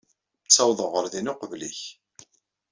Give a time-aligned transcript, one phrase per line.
[0.45, 1.81] Ttawḍeɣ ɣer din uqbel-ik.